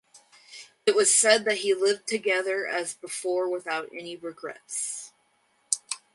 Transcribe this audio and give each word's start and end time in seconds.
It 0.87 0.95
was 0.95 1.13
said 1.13 1.45
that 1.45 1.59
he 1.59 1.75
lived 1.75 2.07
together 2.07 2.65
as 2.65 2.95
before 2.95 3.47
without 3.47 3.91
any 3.93 4.15
regrets. 4.17 5.11